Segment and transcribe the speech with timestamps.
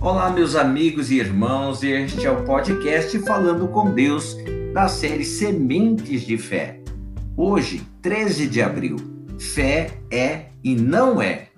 [0.00, 4.36] Olá, meus amigos e irmãos, este é o podcast Falando com Deus
[4.72, 6.80] da série Sementes de Fé.
[7.36, 8.96] Hoje, 13 de abril,
[9.40, 11.48] fé é e não é.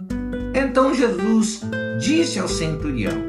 [0.54, 1.60] Então Jesus
[2.00, 3.22] disse ao centurião: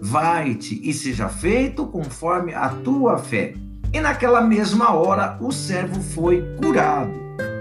[0.00, 3.52] Vai-te e seja feito conforme a tua fé.
[3.92, 7.12] E naquela mesma hora o servo foi curado.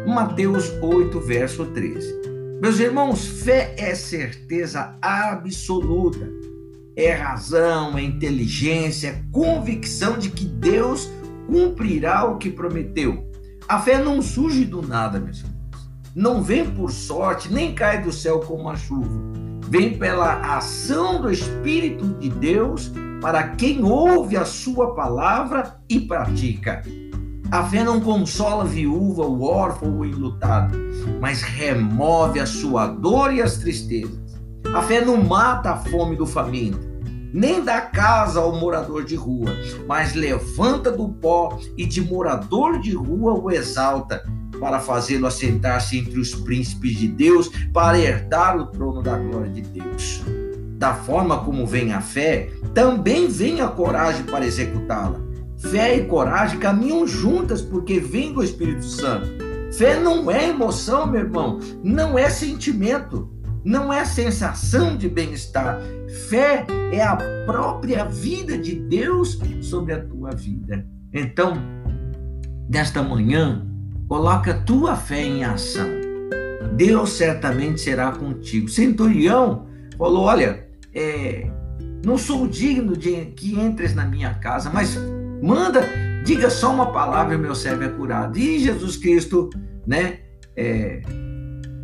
[0.08, 2.22] Mateus 8, verso 13.
[2.62, 6.53] Meus irmãos, fé é certeza absoluta
[6.96, 11.10] é razão, é inteligência, é convicção de que Deus
[11.48, 13.30] cumprirá o que prometeu.
[13.68, 15.54] A fé não surge do nada, meus irmãos.
[16.16, 19.10] Não vem por sorte, nem cai do céu como a chuva.
[19.68, 26.84] Vem pela ação do Espírito de Deus para quem ouve a sua palavra e pratica.
[27.50, 30.78] A fé não consola a viúva, o órfão ou o enlutado,
[31.20, 34.23] mas remove a sua dor e as tristezas
[34.72, 36.80] a fé não mata a fome do faminto,
[37.34, 39.50] nem dá casa ao morador de rua,
[39.88, 44.24] mas levanta do pó e de morador de rua o exalta,
[44.60, 49.62] para fazê-lo assentar-se entre os príncipes de Deus, para herdar o trono da glória de
[49.62, 50.22] Deus.
[50.78, 55.20] Da forma como vem a fé, também vem a coragem para executá-la.
[55.58, 59.28] Fé e coragem caminham juntas porque vem do Espírito Santo.
[59.72, 63.30] Fé não é emoção, meu irmão, não é sentimento
[63.64, 65.80] não é sensação de bem-estar.
[66.28, 70.86] Fé é a própria vida de Deus sobre a tua vida.
[71.14, 71.54] Então,
[72.70, 73.66] nesta manhã,
[74.08, 75.88] coloca tua fé em ação.
[76.76, 78.68] Deus certamente será contigo.
[78.68, 81.50] Centurião falou: Olha, é,
[82.06, 84.98] não sou digno de que entres na minha casa, mas
[85.42, 85.88] manda,
[86.26, 88.38] diga só uma palavra, meu servo é curado.
[88.38, 89.50] E Jesus Cristo,
[89.86, 90.20] né?
[90.56, 91.02] É,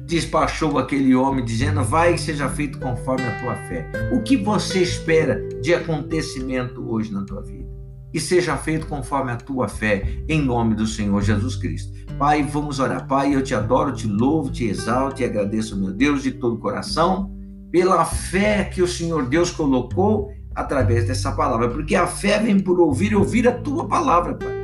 [0.10, 3.90] despachou aquele homem, dizendo: Vai e seja feito conforme a tua fé.
[4.12, 7.70] O que você espera de acontecimento hoje na tua vida?
[8.12, 11.94] E seja feito conforme a tua fé, em nome do Senhor Jesus Cristo.
[12.18, 13.08] Pai, vamos orar.
[13.08, 16.60] Pai, eu te adoro, te louvo, te exalto e agradeço, meu Deus, de todo o
[16.60, 17.32] coração,
[17.72, 22.80] pela fé que o Senhor Deus colocou através dessa palavra, porque a fé vem por
[22.80, 24.59] ouvir e ouvir a tua palavra, Pai.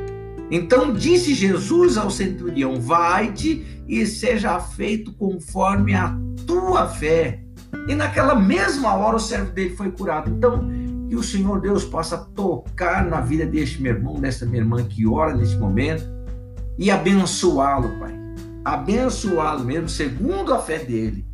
[0.50, 7.40] Então disse Jesus ao centurião: Vai-te e seja feito conforme a tua fé.
[7.88, 10.30] E naquela mesma hora o servo dele foi curado.
[10.30, 10.68] Então,
[11.08, 15.06] que o Senhor Deus possa tocar na vida deste meu irmão, desta minha irmã que
[15.06, 16.04] ora neste momento
[16.78, 18.14] e abençoá-lo, Pai.
[18.64, 21.24] Abençoá-lo mesmo, segundo a fé dele.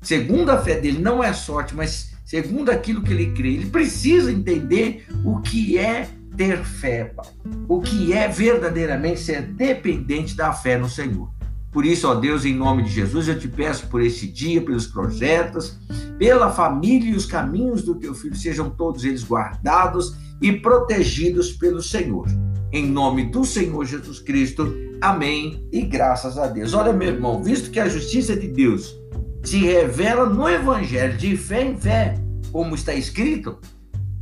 [0.00, 3.54] Segundo a fé dele, não é sorte, mas segundo aquilo que ele crê.
[3.54, 7.26] Ele precisa entender o que é ter fé, Pai.
[7.68, 11.30] O que é verdadeiramente ser dependente da fé no Senhor.
[11.72, 14.86] Por isso, ó Deus, em nome de Jesus, eu te peço por esse dia, pelos
[14.86, 15.78] projetos,
[16.18, 21.82] pela família e os caminhos do teu filho, sejam todos eles guardados e protegidos pelo
[21.82, 22.26] Senhor.
[22.70, 26.74] Em nome do Senhor Jesus Cristo, amém e graças a Deus.
[26.74, 28.94] Olha, meu irmão, visto que a justiça de Deus
[29.42, 32.14] se revela no Evangelho de fé em fé,
[32.50, 33.58] como está escrito,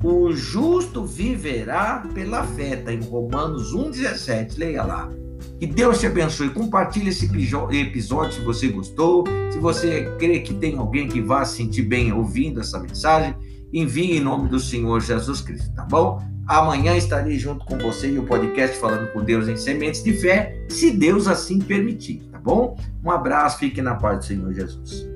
[0.02, 5.10] o justo viverá pela fé, está em Romanos 1,17, leia lá.
[5.58, 6.50] Que Deus te abençoe.
[6.50, 9.24] Compartilhe esse episódio se você gostou.
[9.50, 13.34] Se você crê que tem alguém que vá se sentir bem ouvindo essa mensagem,
[13.72, 16.18] envie em nome do Senhor Jesus Cristo, tá bom?
[16.46, 20.64] Amanhã estarei junto com você e o podcast Falando com Deus em Sementes de Fé,
[20.68, 22.76] se Deus assim permitir, tá bom?
[23.04, 25.06] Um abraço, fique na paz do Senhor Jesus.